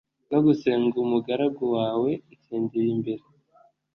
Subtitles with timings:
[0.31, 3.23] no gusenga umugaragu wawe nsengeye imbere